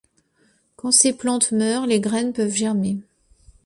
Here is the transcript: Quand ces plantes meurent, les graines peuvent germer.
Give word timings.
Quand 0.77 0.89
ces 0.89 1.13
plantes 1.13 1.51
meurent, 1.51 1.85
les 1.85 1.99
graines 1.99 2.33
peuvent 2.33 2.49
germer. 2.49 2.97